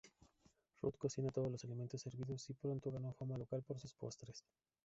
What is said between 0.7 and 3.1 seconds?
Ruth cocinaba todos los alimentos servidos y pronto